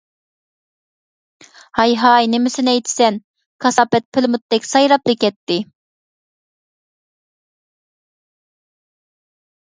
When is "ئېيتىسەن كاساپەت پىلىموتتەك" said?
2.77-4.67